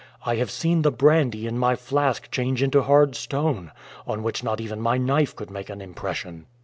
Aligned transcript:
I 0.25 0.37
have 0.37 0.49
seen 0.49 0.81
the 0.81 0.89
brandy 0.91 1.45
in 1.45 1.59
my 1.59 1.75
flask 1.75 2.31
change 2.31 2.63
into 2.63 2.81
hard 2.81 3.15
stone, 3.15 3.71
on 4.07 4.23
which 4.23 4.43
not 4.43 4.59
even 4.59 4.81
my 4.81 4.97
knife 4.97 5.35
could 5.35 5.51
make 5.51 5.69
an 5.69 5.79
impression. 5.79 6.47